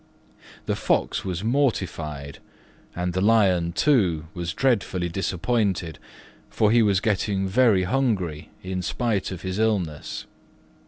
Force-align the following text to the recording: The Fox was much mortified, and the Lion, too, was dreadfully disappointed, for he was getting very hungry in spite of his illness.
The 0.65 0.75
Fox 0.75 1.23
was 1.23 1.43
much 1.43 1.51
mortified, 1.51 2.39
and 2.95 3.13
the 3.13 3.21
Lion, 3.21 3.71
too, 3.71 4.25
was 4.33 4.51
dreadfully 4.51 5.09
disappointed, 5.09 5.99
for 6.49 6.71
he 6.71 6.81
was 6.81 6.99
getting 6.99 7.47
very 7.47 7.83
hungry 7.83 8.49
in 8.63 8.81
spite 8.81 9.31
of 9.31 9.43
his 9.43 9.59
illness. 9.59 10.25